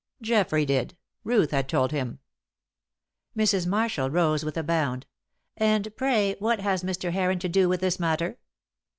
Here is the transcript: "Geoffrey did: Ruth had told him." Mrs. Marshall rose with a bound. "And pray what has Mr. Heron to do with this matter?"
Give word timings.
"Geoffrey 0.19 0.65
did: 0.65 0.97
Ruth 1.23 1.51
had 1.51 1.69
told 1.69 1.91
him." 1.91 2.17
Mrs. 3.37 3.67
Marshall 3.67 4.09
rose 4.09 4.43
with 4.43 4.57
a 4.57 4.63
bound. 4.63 5.05
"And 5.55 5.95
pray 5.95 6.35
what 6.39 6.59
has 6.59 6.81
Mr. 6.81 7.11
Heron 7.11 7.37
to 7.37 7.47
do 7.47 7.69
with 7.69 7.81
this 7.81 7.99
matter?" 7.99 8.39